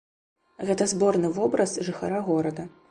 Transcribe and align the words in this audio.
Гэта 0.69 0.87
зборны 0.95 1.33
вобраз 1.39 1.77
жыхара 1.91 2.27
горада. 2.31 2.71